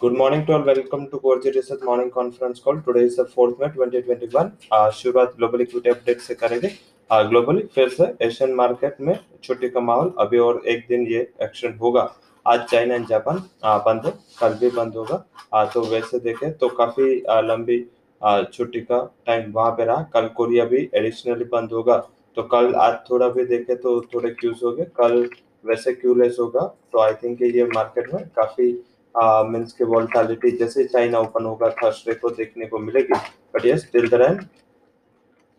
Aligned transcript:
Good 0.00 0.12
morning 0.12 0.44
to 0.44 0.52
all. 0.52 0.62
Welcome 0.62 1.08
to 1.10 1.18
Core 1.18 1.40
Research 1.40 1.82
Morning 1.82 2.10
Conference 2.10 2.58
Call. 2.60 2.82
Today 2.82 3.04
is 3.04 3.16
the 3.16 3.24
4th 3.24 3.58
May 3.60 3.68
2021. 3.76 4.50
uh, 4.70 4.90
शुरुआत 4.96 5.32
global 5.36 5.60
equity 5.60 5.90
update 5.90 6.18
से 6.20 6.34
करेंगे. 6.34 6.68
Globally 7.10 7.62
फिर 7.74 7.88
से 7.88 8.04
Asian 8.26 8.52
market 8.54 8.96
में 9.00 9.18
छुट्टी 9.44 9.68
का 9.68 9.80
माहौल 9.80 10.12
अभी 10.20 10.38
और 10.38 10.60
एक 10.68 10.84
दिन 10.88 11.06
ये 11.12 11.20
एक्सटेंड 11.42 11.78
होगा. 11.80 12.02
आज 12.46 12.66
चाइना 12.70 12.94
एंड 12.94 13.06
जापान 13.08 13.36
uh, 13.36 13.78
बंद 13.86 14.06
है. 14.06 14.12
कल 14.40 14.54
भी 14.60 14.70
बंद 14.76 14.96
होगा. 14.96 15.24
Uh, 15.54 15.72
तो 15.74 15.82
वैसे 15.92 16.18
देखें 16.26 16.52
तो 16.58 16.68
काफ़ी 16.80 17.06
uh, 17.20 17.40
लंबी 17.44 17.78
uh, 18.22 18.44
छुट्टी 18.52 18.80
का 18.90 18.98
टाइम 19.26 19.50
वहाँ 19.52 19.70
पे 19.76 19.84
रहा. 19.84 20.02
कल 20.14 20.28
कोरिया 20.36 20.64
भी 20.74 20.88
एडिशनली 20.94 21.44
बंद 21.54 21.72
होगा. 21.72 21.96
तो 22.36 22.42
कल 22.52 22.74
आज 22.74 22.98
थोड़ा 23.10 23.28
भी 23.28 23.44
देखे 23.54 23.74
तो 23.86 24.00
थोड़े 24.14 24.30
क्यूज 24.42 24.60
हो 24.64 24.72
गए 24.72 24.84
कल 25.00 25.28
वैसे 25.64 25.92
क्यूलेस 25.92 26.36
होगा. 26.40 26.66
तो 26.92 27.00
आई 27.02 27.14
थिंक 27.22 27.42
ये 27.42 27.64
मार्केट 27.74 28.12
में 28.14 28.22
काफ़ी 28.36 28.70
मीन्स 29.18 29.72
के 29.72 29.84
वॉल्टालिटी 29.84 30.50
जैसे 30.50 30.84
चाइना 30.84 31.18
ओपन 31.18 31.44
होगा 31.44 31.68
थर्सडे 31.82 32.14
को 32.14 32.30
देखने 32.30 32.66
को 32.66 32.78
मिलेगी। 32.78 33.18
बट 33.54 33.66
यस 33.66 33.88
टिल 33.92 34.08
द 34.08 34.48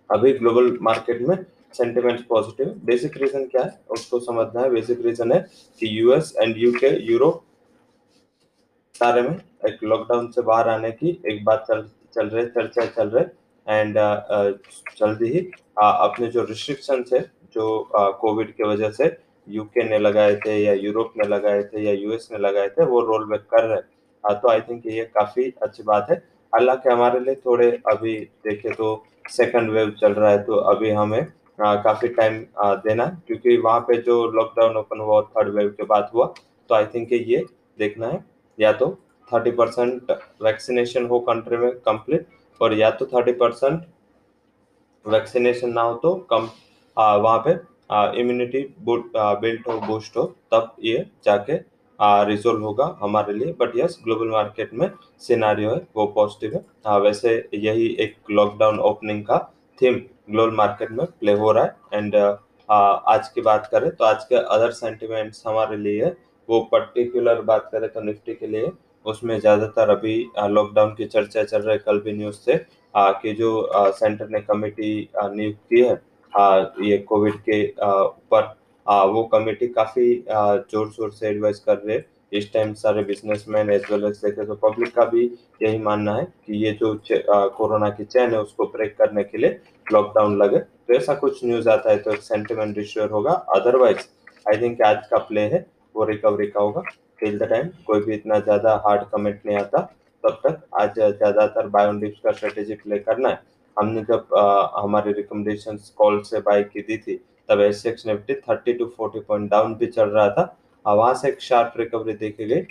अभी 0.10 0.34
ग्लोबल 0.34 0.78
मार्केट 0.82 1.22
में 1.22 1.36
सेंटिमेंट 1.74 2.28
पॉजिटिव 2.28 2.68
बेसिक 2.86 3.18
रीजन 3.18 3.46
क्या 3.46 3.64
है? 3.64 3.80
उसको 3.90 4.20
समझना 4.20 4.62
है। 4.62 4.70
बेसिक 4.70 5.06
रीजन 5.06 5.32
है 5.32 5.40
कि 5.80 6.00
यूएस 6.00 6.34
एंड 6.38 6.58
यूके 6.58 6.90
यूरोप 7.12 7.44
सारे 8.96 9.22
में 9.22 9.36
एक 9.68 9.84
लॉकडाउन 9.84 10.32
से 10.32 10.42
बाहर 10.42 10.70
आने 10.70 10.92
की 10.92 11.10
एक 11.26 11.44
बात 11.46 11.66
चल 11.68 11.82
चल 12.16 12.28
रहे 12.28 12.46
चर्चा 12.46 12.86
चल 12.86 13.10
रहे 13.10 13.24
एंड 13.68 13.96
जल्दी 14.98 15.28
ही 15.30 15.42
uh, 15.42 15.94
अपने 16.08 16.28
जो 16.28 16.44
रिस्ट्रिक्शन 16.44 17.04
है 17.14 17.20
जो 17.54 17.90
कोविड 17.94 18.48
uh, 18.48 18.54
के 18.54 18.64
वजह 18.64 18.92
से 18.92 19.08
यूके 19.48 19.84
ने 19.84 20.00
लगाए 20.00 20.36
थे 20.36 20.58
या 20.58 20.74
यूरोप 20.76 21.14
ने 21.18 21.28
लगाए 21.28 21.64
थे 21.64 21.82
या 21.82 21.92
यूएस 21.94 22.28
ने 22.32 22.38
लगाए 22.38 22.70
थे 22.70 22.86
वो 22.86 23.02
रोल 23.02 23.26
बैक 23.30 23.42
कर 23.52 23.64
रहे 23.64 23.78
हैं। 23.78 24.40
तो 24.40 24.50
आई 24.50 24.62
थिंक 24.62 24.86
ये 24.88 25.04
काफ़ी 25.14 25.44
अच्छी 25.64 25.84
बात 25.84 26.08
है। 26.10 26.16
हालाँकि 26.54 26.90
हमारे 26.90 27.20
लिए 27.20 27.36
थोड़े 27.36 27.72
अभी 27.92 28.16
देखे 28.46 28.70
तो 28.72 29.04
सेकंड 29.30 29.70
वेव 29.72 29.90
चल 30.00 30.14
रहा 30.14 30.32
है 30.32 30.44
तो 30.44 30.56
अभी 30.72 30.90
हमें 30.92 31.26
आ, 31.60 31.76
काफ़ी 31.76 32.08
टाइम 32.10 32.40
देना 32.60 33.06
क्योंकि 33.28 33.58
वहाँ 33.58 33.80
पे 33.80 33.98
जो 34.02 34.26
लॉकडाउन 34.32 34.76
ओपन 34.78 35.00
हुआ 35.00 35.22
थर्ड 35.30 35.54
वेव 35.56 35.70
के 35.78 35.84
बाद 35.86 36.10
हुआ 36.14 36.26
तो 36.70 36.76
आई 36.76 36.86
थिंक 36.86 37.14
ये 37.14 37.46
देखना 37.80 38.08
है। 38.08 38.24
या 38.58 38.72
तो 38.74 38.90
थर्टी 39.30 39.52
परसेंट 39.52 40.12
वैक्सीनेशन 40.44 41.06
हो 41.06 41.20
कंट्री 41.20 41.58
में 41.58 41.72
कंप्लीट 41.80 42.28
और 42.62 42.74
या 42.74 42.92
तो 42.92 43.06
थर्टी 43.06 43.32
परसेंट 43.40 43.82
वैक्सीनेशन 45.06 45.70
ना 45.70 45.82
हो 45.82 45.94
तो 45.96 46.14
कम 46.32 46.50
वहाँ 46.98 47.38
पे 47.40 47.54
इम्यूनिटी 47.90 48.62
बिल्ट 48.82 49.68
हो 49.68 49.80
बूस्ट 49.82 50.18
हो 50.18 50.24
तब 50.52 50.76
ये 50.84 51.06
जाके 51.26 51.60
रिजोल्व 52.26 52.64
होगा 52.64 52.86
हमारे 53.02 53.34
लिए। 53.34 53.54
बट 53.60 53.78
यस 53.78 54.00
ग्लोबल 54.04 54.28
मार्केट 54.30 54.74
में 54.74 54.90
सिनारियो 55.22 55.70
है 55.70 55.82
वो 55.96 56.06
पॉजिटिव 56.16 56.56
है। 56.56 56.64
आ, 56.86 56.98
वैसे 56.98 57.50
यही 57.56 57.88
एक 58.00 58.16
लॉकडाउन 58.32 58.80
ओपनिंग 58.82 59.24
का 59.26 59.38
थीम 59.82 59.96
ग्लोबल 60.32 60.56
मार्केट 60.56 60.92
में 60.92 61.06
प्ले 61.10 61.34
हो 61.36 61.52
रहा 61.52 61.64
है। 61.64 61.76
एंड 61.94 62.16
आज 62.70 63.28
की 63.30 63.42
बात 63.42 63.70
करें 63.72 63.90
तो 63.92 64.06
आज 64.06 64.24
के 64.26 64.36
अदर 64.36 64.72
सेंटिमेंट्स 64.74 65.44
हमारे 65.48 65.78
लिए 65.78 66.04
है 66.06 66.16
वो 66.50 66.60
पर्टिकुलर 66.72 67.42
बात 67.44 67.70
करें 67.72 67.90
तो 67.90 68.02
निफ्टी 68.02 68.34
के 68.36 68.48
लिए 68.48 68.72
उसमें 69.06 69.40
ज़्यादातर 69.40 69.90
अभी 69.90 70.16
लॉकडाउन 70.50 70.94
की 70.96 71.06
चर्चा 71.08 71.44
चल 71.44 71.62
रही 71.62 71.74
है 71.74 71.84
कल 71.86 72.00
भी 72.02 72.14
न्यूज़ 72.14 72.36
से 72.38 72.58
कि 72.96 73.34
जो 73.34 73.52
सेंटर 73.94 74.28
ने 74.30 74.42
कमेटी 74.42 75.10
नियुक्त 75.16 75.60
की 75.70 75.82
है 75.82 75.96
ये 76.38 76.98
कोविड 77.10 77.36
के 77.50 77.64
ऊपर 77.86 78.56
वो 79.08 79.24
कमेटी 79.34 79.68
काफ़ी 79.70 80.14
ज़ोर 80.30 80.90
शोर 80.92 81.12
से 81.12 81.28
एडवाइस 81.30 81.60
कर 81.60 81.78
रहे 81.78 82.00
इस 82.32 82.52
टाइम 82.54 82.74
सारे 82.76 83.04
बिजनेसमैन 83.04 83.70
एज 83.70 83.84
वेल 83.92 84.04
एज 84.06 84.18
देखे 84.24 84.46
तो 84.46 84.56
पब्लिक 84.58 84.94
का 84.96 85.06
भी 85.06 85.24
यही 85.64 85.78
मानना 85.80 86.16
है 86.16 86.24
कि 86.46 86.58
ये 86.66 86.72
जो 86.82 86.94
कोरोना 87.58 87.90
की 87.90 88.06
चैन 88.06 88.32
है, 88.32 88.42
उसको 88.42 88.66
ब्रेक 88.68 88.98
करने 88.98 89.24
के 89.24 89.38
लिए 89.38 89.60
लॉकडाउन 89.88 90.38
लगे। 90.38 90.60
तो 90.60 90.94
ऐसा 90.94 91.14
कुछ 91.16 91.44
न्यूज़ 91.46 91.70
आता 91.70 91.92
है 91.92 91.98
तो 91.98 92.12
एक 92.14 92.22
सेंटिमेंट 92.22 92.76
डिस्ट्रॉयर 92.76 93.10
होगा। 93.10 93.32
अदरवाइज़ 93.56 94.08
आई 94.50 94.62
थिंक 94.62 94.82
आज 94.82 95.08
का 95.12 95.18
प्ले 95.20 95.42
है, 95.44 95.66
वो 95.96 96.06
रिकवरी 96.06 96.48
का 96.48 96.62
होगा। 96.62 96.82
टिल 97.20 97.38
द 97.40 97.50
टाइम 97.50 97.70
कोई 97.88 98.00
भी 98.02 98.14
इतना 98.14 98.40
ज़्यादा 98.40 98.76
हार्ड 98.86 99.04
कमेंट 99.12 99.40
नहीं 99.46 99.58
आता, 99.58 99.82
तब 100.24 100.40
तक 100.46 100.62
आज 100.82 100.94
ज़्यादातर 100.96 101.68
बायोडिप्स 101.70 102.20
का 102.24 102.32
स्ट्रेटेजी 102.32 102.74
प्ले 102.76 103.00
करना 103.00 103.30
है। 103.30 103.42
हमने 103.78 104.02
जब 104.04 104.34
आ, 104.38 104.82
हमारे 104.82 105.12
रिकमेंडेशन 105.14 105.78
कॉल 105.98 106.22
से 106.24 106.40
बाय 106.42 106.64
की 106.64 106.82
दी 106.82 106.98
थी 106.98 107.16
तब 107.50 107.62
SGX 107.86 108.06
Nifty 108.08 108.34
thirty 108.42 108.74
to 108.74 108.86
forty 108.98 109.20
point 109.28 109.50
down 109.52 109.76
भी 109.76 109.86
चल 109.88 110.10
रहा 110.10 110.30
था। 110.30 110.56
वहाँ 110.86 111.14
से 111.14 111.28
एक 111.28 111.42
शार्प 111.42 111.74
रिकवरी 111.78 112.14
देखी 112.16 112.46
गई। 112.46 112.62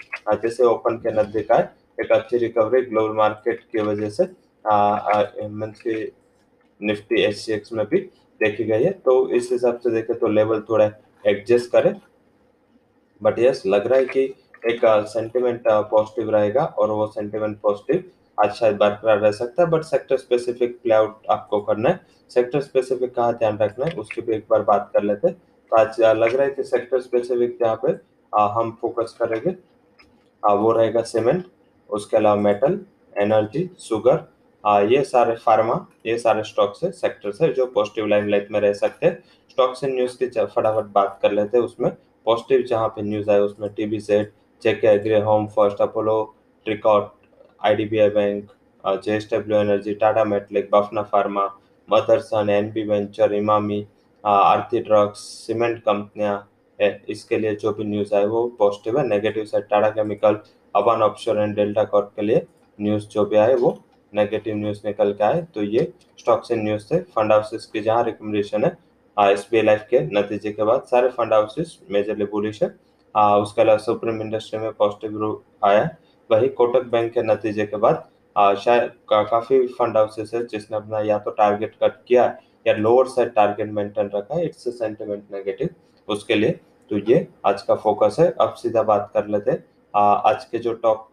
जैसे 0.43 0.65
ओपन 0.65 0.97
के 0.99 1.13
नज़दीक 1.13 1.53
आए 1.53 1.69
एक 1.99 2.13
अच्छी 2.13 2.39
रिकवरी 2.39 2.81
ग्लोबल 2.83 3.17
मार्केट 3.17 3.61
की 3.73 3.81
वजह 3.83 4.11
से 4.11 4.25
निफ्टी 6.81 7.23
एस 7.23 7.71
में 7.73 7.85
भी 7.87 7.99
देखी 8.41 8.65
गई 8.65 8.83
है। 8.83 8.91
तो 8.91 9.29
इस 9.31 9.49
हिसाब 9.53 9.79
से 9.79 9.91
देखे 9.91 10.15
तो 10.15 10.29
लेवल 10.29 10.61
थोड़ा 10.71 10.91
एडजस्ट 11.25 11.71
करे। 11.73 11.95
बट 13.21 13.39
यस 13.39 13.63
लग 13.67 13.87
रहा 13.87 13.99
है 13.99 14.05
कि 14.07 14.23
एक 14.71 14.81
सेंटिमेंट 15.09 15.63
पॉजिटिव 15.67 16.31
रहेगा 16.31 16.65
और 16.65 16.91
वो 16.91 17.07
सेंटिमेंट 17.09 17.59
पॉजिटिव 17.61 18.05
आज 18.39 18.53
शायद 18.55 18.77
बरकरार 18.77 19.19
रह 19.19 19.31
सकता 19.33 19.63
है 19.63 19.69
बट 19.71 19.83
सेक्टर 19.85 20.17
स्पेसिफिक 20.17 20.79
प्लेआउट 20.83 21.27
आपको 21.31 21.61
करना 21.61 21.89
है। 21.89 22.01
सेक्टर 22.31 22.61
स्पेसिफिक 22.61 23.15
कहाँ 23.15 23.33
ध्यान 23.35 23.59
रखना 23.59 23.87
है 23.87 23.97
उसकी 23.99 24.21
भी 24.21 24.35
एक 24.35 24.47
बार 24.51 24.63
बात 24.63 24.91
कर 24.95 25.03
लेते 25.03 25.31
तो 25.31 25.77
आज 25.77 26.01
लग 26.01 26.35
रहा 26.35 26.45
है 26.45 26.51
कि 26.51 26.63
सेक्टर 26.65 27.01
स्पेसिफिक 27.01 27.57
जहाँ 27.61 27.81
पे 27.85 27.93
आ, 28.33 28.47
हम 28.49 28.77
फोकस 28.81 29.17
करेंगे। 29.21 29.55
आ, 30.43 30.53
वो 30.53 30.73
रहेगा 30.73 31.03
सीमेंट 31.05 31.45
उसके 31.91 32.17
अलावा 32.17 32.41
मेटल 32.43 32.81
एनर्जी 33.17 33.69
सुगर 33.79 34.25
आ, 34.65 34.81
ये 34.81 35.03
सारे 35.05 35.35
फार्मा 35.37 35.87
ये 36.07 36.19
सारे 36.19 36.43
स्टॉक्स 36.45 36.85
है 36.85 36.91
सेक्टर्स 36.93 37.41
है 37.43 37.53
जो 37.53 37.67
पॉजिटिव 37.69 38.07
लाइमलाइट 38.07 38.51
में 38.53 38.61
रह 38.61 38.73
सकते 38.75 39.07
हैं। 39.07 39.23
स्टॉक्स 39.51 39.85
एंड 39.85 39.95
न्यूज़ 39.95 40.19
की 40.19 40.27
फटाफट 40.27 40.93
बात 40.93 41.19
कर 41.23 41.33
लेते 41.33 41.59
हैं 41.59 41.65
उसमें। 41.65 41.91
पॉजिटिव 42.27 42.67
जहाँ 42.69 42.89
पे 42.89 43.03
न्यूज़ 43.03 43.31
आए 43.31 43.39
उसमें 43.41 43.69
टीबी 43.75 44.01
set 44.01 44.33
JK 44.63 44.87
agri 44.87 45.21
home 45.23 45.47
first 45.49 45.81
Apollo 45.83 46.23
Tricoat 46.67 47.11
IDBI 47.61 48.09
bank 48.11 48.51
JSW 49.05 49.59
energy 49.59 49.95
Tata 49.95 50.25
Metaliks 50.25 50.69
Bafna 50.73 51.03
pharma 51.13 51.47
Motherson 51.89 52.51
NB 52.51 52.83
venture 52.89 53.33
Emami 53.35 53.87
Aarti 54.25 54.81
drugs 54.83 55.19
cement 55.47 55.79
कंपनियाँ 55.83 56.37
इसके 57.09 57.39
लिए 57.39 57.55
जो 57.57 57.73
भी 57.73 57.85
न्यूज़ 57.85 58.15
आए 58.15 58.25
वो 58.27 58.47
पॉजिटिव 58.59 58.99
है 58.99 59.07
negative 59.09 59.45
side 59.45 59.65
Tata 59.69 59.91
chemical 59.91 60.39
Aban 60.75 61.03
option 61.03 61.39
and 61.39 61.55
Delta 61.57 61.85
Corp 61.85 62.13
के 62.17 62.23
लिए 62.23 62.47
न्यूज़ 62.79 63.07
जो 63.09 63.25
भी 63.27 63.37
आए 63.37 63.55
वो 63.57 63.77
नेगेटिव 64.13 64.57
न्यूज़ 64.57 64.81
निकल 64.87 65.13
के 65.13 65.25
आए। 65.25 65.41
तो 65.55 65.63
ये 65.63 65.93
स्टॉक्स 66.19 66.51
एंड 66.51 66.63
न्यूज़ 66.65 66.85
थे। 66.91 67.01
फंड 67.15 67.33
हाउसेस 67.33 67.67
की 67.73 67.81
जहाँ 67.81 68.05
रिकमेंडेशन 68.05 68.65
है 68.65 69.31
एस 69.31 69.47
बी 69.51 69.63
लाइफ 69.63 69.87
के 69.91 70.01
नतीजे 70.19 70.53
के 70.53 70.63
बाद 70.65 70.83
सारे 70.91 71.09
फंड 71.11 71.33
हाउसेस 71.33 71.79
मेजरली 71.91 72.25
बुलिश 72.33 72.63
है। 72.63 72.75
आ, 73.15 73.37
उसके 73.37 73.63
अलावा 73.63 73.79
सुप्रीम 73.79 74.21
इंडस्ट्री 74.23 74.61
में 74.61 74.73
पॉजिटिव 74.73 75.43
आया। 75.65 75.89
वही 76.31 76.49
कोटक 76.51 76.87
बैंक 76.91 77.13
के 77.13 77.23
नतीजे 77.23 77.67
के 77.67 77.77
बाद 77.77 78.05
शायद 78.59 78.91
का, 79.09 79.23
काफ़ी 79.23 79.67
फंड 79.69 79.97
हाउसेस 79.97 80.31
है 80.35 80.45
जिसने 80.47 80.77
अपना 80.77 81.01
या 81.01 81.19
तो 81.19 81.31
टारगेट 81.33 81.75
कट 81.83 82.03
किया 82.09 82.25
या 82.67 82.75
लोअर 82.75 83.09
साइड 83.09 83.33
टारगेट 83.35 83.71
मेंटेन 83.73 84.11
रखा 84.15 84.41
इट्स 84.41 84.69
सेंटिमेंट 84.79 85.23
नेगेटिव 85.33 85.69
उसके 86.09 86.35
लिए। 86.35 86.51
तो 86.91 86.99
ये 87.09 87.27
आज 87.47 87.63
का 87.63 87.75
फोकस 87.75 88.17
है। 88.21 88.31
अब 88.41 88.55
सीधा 88.55 88.83
बात 88.83 89.11
कर 89.15 89.27
लेते 89.27 89.51
हैं। 89.51 89.65
आज 89.95 90.45
के 90.45 90.59
जो 90.59 90.73
टॉप 90.83 91.09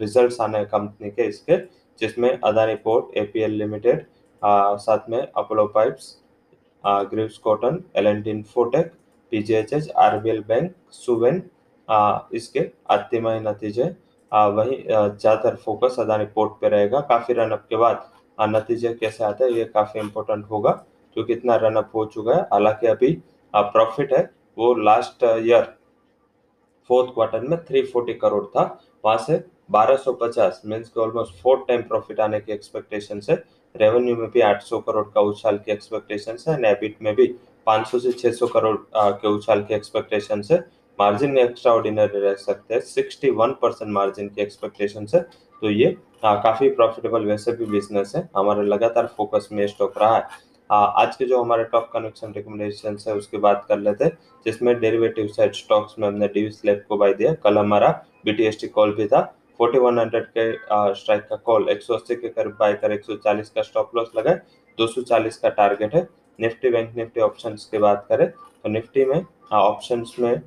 रिजल्ट्स 0.00 0.40
आने 0.40 0.64
कंपनी 0.66 1.10
के 1.10 1.22
इसके 1.28 1.56
जिसमें 1.98 2.30
अदानी 2.30 2.74
पोर्ट 2.84 3.16
एपीएल 3.18 3.52
लिमिटेड 3.52 4.04
साथ 4.42 5.08
में 5.10 5.18
Apollo 5.18 5.66
pipes 5.74 6.16
Greaves 6.84 7.38
cotton 7.44 7.82
L 7.96 8.06
N 8.06 8.22
T 8.22 8.30
Infotech 8.30 8.92
PGHH 9.32 9.90
RBL 9.98 10.40
bank 10.48 10.72
Suven 10.92 11.42
इसके 12.36 12.60
तिमाही 12.90 13.40
नतीजे 13.40 13.94
वही 14.32 14.76
ज़्यादातर 14.82 15.56
फोकस 15.56 15.96
अदानी 16.00 16.24
पोर्ट 16.34 16.52
पे 16.60 16.68
रहेगा। 16.68 17.00
काफ़ी 17.08 17.34
रनअप 17.34 17.64
के 17.68 17.76
बाद 17.76 18.10
नतीजे 18.38 18.92
कैसे 18.94 19.24
आते 19.24 19.44
हैं, 19.44 19.50
ये 19.50 19.64
काफ़ी 19.66 20.00
इम्पोर्टेंट 20.00 20.44
होगा, 20.50 20.70
क्योंकि 21.16 21.32
इतना 21.32 21.56
रनअप 21.58 21.90
हो 21.94 22.04
चुका 22.06 22.34
है। 22.34 22.42
हालाँकि 22.52 22.86
अभी 22.86 23.12
प्रॉफिट 23.54 24.12
है, 24.12 24.30
वो 24.58 24.74
लास्ट 24.76 25.24
ईयर 25.24 25.74
फोर्थ 26.90 27.12
क्वार्टर 27.14 27.40
में 27.40 27.56
340 27.64 28.14
करोड़ 28.20 28.44
था। 28.46 28.62
वहाँ 29.04 29.18
से 29.18 29.42
1250 29.70 30.60
मीन्स 30.66 30.88
के 30.88 31.00
ऑलमोस्ट 31.00 31.42
फोर्थ 31.42 31.66
टाइम 31.68 31.82
प्रॉफिट 31.84 32.20
आने 32.20 32.40
की 32.40 32.52
एक्सपेक्टेशन 32.52 33.20
है। 33.28 33.36
रेवेन्यू 33.74 34.16
में 34.16 34.30
भी 34.30 34.40
800 34.42 34.78
करोड़ 34.80 35.04
का 35.14 35.20
उछाल 35.22 35.58
की 35.58 35.72
एक्सपेक्टेशन 35.72 36.36
है 36.46 36.60
नेबिट 36.60 36.96
में 37.02 37.14
भी 37.14 37.26
500 37.66 37.98
से 37.98 38.12
600 38.12 38.46
करोड़ 38.48 38.76
के 38.96 39.28
उछाल 39.28 39.62
की 39.64 39.74
एक्सपेक्टेशन 39.74 40.42
है। 40.50 40.58
मार्जिन 40.98 41.30
में 41.30 41.42
एक्स्ट्रा 41.42 41.72
ऑर्डिनरी 41.72 42.20
रह 42.20 42.34
सकते 42.36 42.74
हैं। 42.74 42.80
सिक्सटी 42.80 43.30
वन 43.30 43.50
परसेंट 43.62 43.90
मार्जिन 43.92 44.28
की 44.28 44.42
एक्सपेक्टेशन 44.42 45.06
है 45.14 45.20
तो 45.62 45.70
ये 45.70 45.96
आ, 46.24 46.34
काफ़ी 46.34 46.68
प्रॉफिटेबल 46.70 47.24
वैसे 47.26 47.52
भी 47.52 47.64
बिज़नेस 47.66 48.12
है। 48.16 48.28
हमारे 48.36 48.62
लगातार 48.62 49.06
फोकस 49.16 49.48
में 49.52 49.66
स्टॉक 49.66 49.98
रहा 49.98 50.16
है। 50.16 50.26
आ, 50.70 50.76
आज 50.76 51.16
के 51.16 51.24
जो 51.24 51.42
हमारे 51.42 51.64
टॉप 51.64 51.88
कनेक्शन 51.92 52.32
रिकमेंडेशन 52.32 52.96
है 53.08 53.14
उसकी 53.14 53.38
बात 53.38 53.64
कर 53.68 53.78
लेते 53.78 54.04
हैं। 54.04 54.18
जिसमें 54.46 54.78
डेरिवेटिव 54.80 55.26
साइड 55.26 55.52
स्टॉक्स 55.54 55.94
में 55.98 56.06
हमने 56.08 56.28
डी 56.28 56.50
स्लैब 56.50 56.82
को 56.88 56.96
बाय 56.96 57.14
दिया। 57.14 57.34
कल 57.34 57.58
हमारा 57.58 57.90
बीटीएसटी 58.24 58.68
कॉल 58.68 58.94
भी 58.94 59.06
था। 59.06 59.20
फोर्टी 59.58 59.78
वन 59.78 59.98
हंड्रेड 59.98 60.26
के 60.36 60.52
स्ट्राइक 60.94 61.22
का 61.22 61.36
कॉल 61.36 61.68
एक 61.68 61.82
सौ 61.82 61.94
अस्सी 61.94 62.16
के 62.16 62.28
करीब 62.28 62.56
बाय 62.60 62.72
कर 62.74 62.92
एक 62.92 63.04
सौ 63.04 63.14
चालीस 63.16 63.50
का 63.50 63.62
स्टॉप 63.62 63.96
लॉस 63.96 64.10
लगाए। 64.16 64.40
दो 64.78 64.86
सौ 64.86 65.02
चालीस 65.02 65.38
का 65.38 65.48
टारगेट 65.50 65.94
है। 65.94 66.06
निफ्टी 66.38 66.70
बैंक 66.70 66.94
निफ्टी 66.96 67.20
ऑप्शन 67.20 67.56
की 67.70 67.78
बात 67.78 68.06
करें। 68.08 68.28
तो 68.30 68.68
निफ्टी 68.68 69.04
में 69.04 69.24
ऑप्शन 69.52 70.04
में 70.18 70.40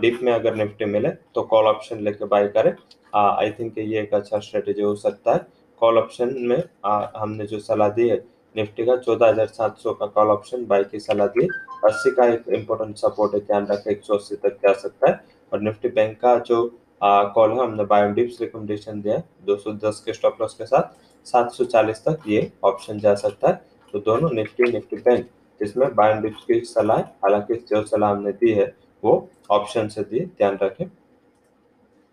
डिप 0.00 0.18
में 0.22 0.32
अगर 0.32 0.54
निफ्टी 0.54 0.84
मिले 0.86 1.08
तो 1.34 1.42
कॉल 1.44 1.66
ऑप्शन 1.66 2.00
लेके 2.04 2.24
बाय 2.26 2.48
करें। 2.48 2.72
आई 3.14 3.50
थिंक 3.58 3.78
ये 3.78 4.00
एक 4.00 4.14
अच्छा 4.14 4.38
स्ट्रेटेजी 4.40 4.82
हो 4.82 4.94
सकता 4.96 5.34
है। 5.34 5.46
कॉल 5.80 5.98
ऑप्शन 5.98 6.34
में 6.40 6.62
आ, 6.84 7.06
हमने 7.16 7.46
जो 7.46 7.58
सलाह 7.60 7.88
दी 7.90 8.08
है 8.08 8.16
निफ्टी 8.54 8.84
का 8.86 8.96
चौदह 8.96 9.26
हज़ार 9.26 9.46
सात 9.48 9.78
सौ 9.78 9.92
का 9.94 10.06
कॉल 10.08 10.28
ऑप्शन 10.30 10.64
बाय 10.66 10.84
की 10.84 11.00
सलाह 11.00 11.26
दी 11.28 11.46
अस्सी 11.84 12.10
का 12.10 12.26
एक 12.26 12.44
इम्पोर्टेंट 12.54 12.96
सपोर्ट 12.96 13.34
है 13.34 13.40
ध्यान 13.42 13.66
रखें 13.66 13.90
एक 13.90 14.02
सौ 14.04 14.14
अस्सी 14.14 14.36
तक 14.36 14.58
जा 14.62 14.72
सकता 14.74 15.10
है। 15.10 15.20
और 15.52 15.60
निफ्टी 15.62 15.88
बैंक 15.90 16.16
का 16.20 16.38
जो 16.40 16.64
कॉल 17.02 17.50
है 17.50 17.58
हमने 17.58 17.84
बायो 17.86 18.12
डिप्स 18.12 18.40
रिकमेंडेशन 18.40 19.00
दिया 19.02 19.22
दो 19.46 19.56
सौ 19.56 19.72
दस 19.82 20.02
के 20.06 20.12
स्टॉप 20.12 20.40
लॉस 20.40 20.54
के 20.54 20.66
साथ 20.66 20.94
सात 21.26 21.52
सौ 21.52 21.64
चालीस 21.66 22.02
तक 22.04 22.22
ये 22.28 22.50
ऑप्शन 22.64 22.98
जा 22.98 23.14
सकता 23.16 23.48
है। 23.48 23.60
तो 23.94 23.98
दोनों 24.00 24.30
निफ्टी 24.32 24.72
निफ्टी 24.72 24.96
बैंक 24.98 25.26
जिसमें 25.60 25.94
बायो 25.94 26.20
डिप्स 26.22 26.44
की 26.44 26.60
सलाह 26.66 27.00
हालाँकि 27.24 27.54
जो 27.70 27.82
सलाह 27.84 28.10
हमने 28.10 28.32
दी 28.34 28.52
है 28.52 28.66
वो 29.02 29.28
ऑप्शन 29.50 29.88
से 29.88 30.02
दी 30.02 30.20
ध्यान 30.20 30.58
रखें। 30.62 30.86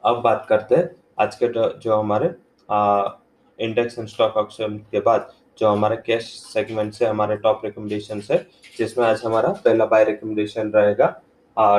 अब 0.03 0.21
बात 0.23 0.45
करते 0.49 0.75
हैं 0.75 0.89
आज 1.19 1.35
के 1.35 1.47
जो 1.79 1.95
हमारे 1.95 2.27
इंडेक्स 3.59 3.97
एंड 3.99 4.07
स्टॉक 4.07 4.37
ऑप्शन 4.37 4.77
के 4.91 4.99
बाद 5.01 5.31
जो 5.59 5.67
हमारे 5.67 5.95
कैश 6.05 6.25
सेगमेंट 6.43 6.93
से, 6.93 7.05
हमारे 7.05 7.35
टॉप 7.37 7.61
रिकमेंडेशन 7.65 8.21
है 8.31 8.45
जिसमें 8.77 9.05
आज 9.05 9.21
हमारा 9.25 9.49
पहला 9.65 9.85
बाय 9.85 10.03
रिकमेंडेशन 10.03 10.71
रहेगा 10.71 11.07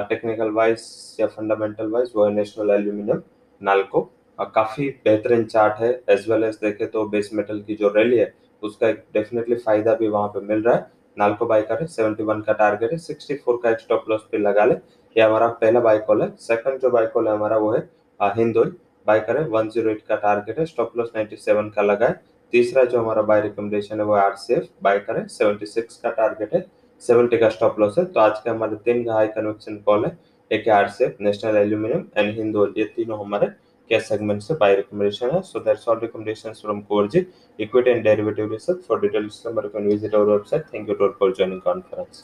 टेक्निकल 0.08 0.50
वाइज 0.52 0.84
या 1.20 1.26
फंडामेंटल 1.28 1.90
वाइज 1.90 2.12
वो 2.16 2.28
नेशनल 2.30 2.70
एल्यूमिनियम 2.70 3.22
नालको 3.60 4.00
काफ़ी 4.38 4.88
बेहतरीन 5.04 5.44
चार्ट 5.46 5.80
है 5.80 5.90
एज 6.10 6.28
वेल 6.30 6.44
एज 6.44 6.54
देखे 6.62 6.86
तो 6.86 7.06
बेस 7.08 7.30
मेटल 7.34 7.60
की 7.62 7.74
जो 7.74 7.88
रैली 7.96 8.18
है, 8.18 8.32
उसका 8.62 8.88
एक 8.88 9.04
डेफिनेटली 9.14 9.56
फ़ायदा 9.56 9.94
भी 9.94 10.08
वहाँ 10.08 10.28
पे 10.28 10.40
मिल 10.46 10.62
रहा 10.62 10.74
है। 10.74 10.86
नालको 11.16 11.46
बाय 11.46 11.62
करें 11.62 11.86
71 11.88 12.42
का 12.42 12.52
टारगेट 12.52 12.92
है 12.92 12.98
64 13.00 13.58
का 13.62 13.70
एक 13.70 13.80
स्टॉप 13.80 14.04
लॉस 14.10 14.26
पे 14.32 14.38
लगा 14.38 14.64
ले। 14.64 14.74
ये 15.16 15.22
हमारा 15.22 15.48
पहला 15.60 15.80
बाय 15.80 15.98
कॉल 16.00 16.22
है। 16.22 16.30
सेकंड 16.40 16.80
जो 16.80 16.90
बाय 16.90 17.06
कॉल 17.06 17.28
है 17.28 17.34
हमारा 17.34 17.56
वो 17.58 17.72
है 17.72 17.88
हिंदोल 18.20 18.76
बाय 19.06 19.20
करें 19.20 19.40
108 19.42 20.00
का 20.08 20.16
टारगेट 20.16 20.58
है 20.58 20.64
स्टॉप 20.66 20.96
लॉस 20.96 21.12
97 21.16 21.70
का 21.70 21.82
लगाए 21.82 22.14
तीसरा 22.52 22.84
जो 22.84 23.00
हमारा 23.00 23.22
बाय 23.22 23.40
रिकमेंडेशन 23.40 24.00
है 24.00 24.04
वो 24.06 24.12
आरसीएफ 24.14 24.68
बाय 24.82 24.98
करें 25.00 25.26
76 25.28 25.96
का 25.96 26.10
टारगेट 26.12 26.54
है 26.54 26.64
70 27.02 27.38
का 27.38 27.48
स्टॉप 27.50 27.80
लॉस 27.80 27.98
है। 27.98 28.04
तो 28.04 28.20
आज 28.20 28.38
के 28.38 28.50
हमारे 28.50 28.76
तीन 28.84 29.08
हाई 29.10 29.26
कन्वेक्शन 29.28 29.76
कॉल 29.86 30.04
है, 30.04 30.16
एक 30.50 30.68
आरसीएफ 30.70 31.16
नेशनल 31.20 31.56
एल्यूमिनियम 31.56 32.04
एंड 32.16 32.34
हिंदोल 32.34 32.74
ये 32.76 32.84
तीनों 32.96 33.18
हमारे 33.20 33.46
cash 33.90 34.06
segments 34.10 34.48
से 34.50 34.54
buy 34.62 34.70
recommendation 34.80 35.42
so 35.50 35.62
that's 35.68 35.88
all 35.88 36.02
recommendations 36.04 36.60
from 36.66 36.82
CoreG 36.92 37.26
equity 37.66 37.90
and 37.92 38.04
derivative 38.04 38.50
research. 38.50 38.84
For 38.86 39.00
detailed 39.00 39.32
summary 39.32 39.64
you 39.64 39.70
can 39.78 39.88
visit 39.88 40.14
our 40.14 40.26
website. 40.34 40.70
Thank 40.70 40.88
you 40.88 40.96
all 41.06 41.14
for 41.18 41.32
joining 41.32 41.60
conference. 41.72 42.22